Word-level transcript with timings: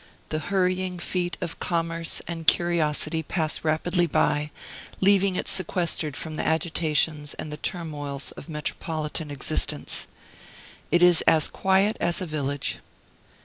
The 0.29 0.39
hurrying 0.49 0.97
feet 0.97 1.37
of 1.41 1.59
commerce 1.59 2.23
and 2.27 2.47
curiosity 2.47 3.21
pass 3.21 3.63
rapidly 3.63 4.07
by, 4.07 4.49
leaving 4.99 5.35
it 5.35 5.47
sequestered 5.47 6.17
from 6.17 6.37
the 6.37 6.43
agitations 6.43 7.35
and 7.35 7.51
the 7.53 7.57
turmoils 7.57 8.31
of 8.31 8.49
metropolitan 8.49 9.29
existence. 9.29 10.07
It 10.89 11.03
is 11.03 11.21
as 11.27 11.47
quiet 11.47 11.97
as 11.99 12.19
a 12.19 12.25
village. 12.25 12.79